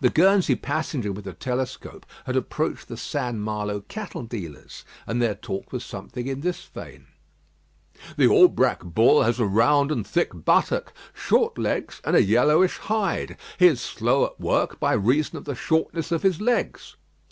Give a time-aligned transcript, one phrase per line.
[0.00, 3.36] The Guernsey passenger with the telescope had approached the St.
[3.36, 7.06] Malo cattle dealers; and their talk was something in this vein:
[8.16, 13.36] "The Aubrac bull has a round and thick buttock, short legs, and a yellowish hide.
[13.56, 16.96] He is slow at work by reason of the shortness of his legs."